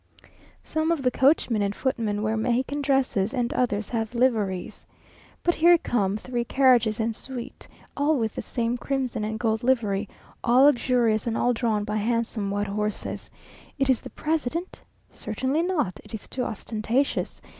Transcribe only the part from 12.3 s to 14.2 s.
white horses. It is the